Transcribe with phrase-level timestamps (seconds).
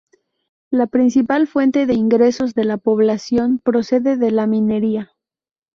[0.71, 5.11] La principal fuente de ingresos de la población procede de la minería.